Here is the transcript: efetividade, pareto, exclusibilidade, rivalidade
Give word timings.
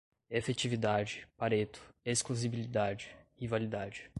efetividade, 0.29 1.25
pareto, 1.37 1.79
exclusibilidade, 2.03 3.15
rivalidade 3.39 4.09